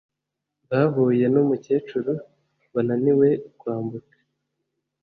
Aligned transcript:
bahuye 0.69 1.25
numukecuru 1.33 2.11
wananiwe 2.73 3.27
kwambuka 3.59 4.15